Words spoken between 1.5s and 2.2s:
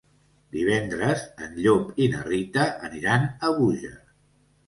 Llop i